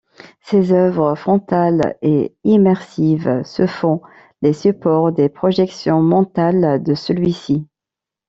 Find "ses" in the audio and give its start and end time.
0.41-0.71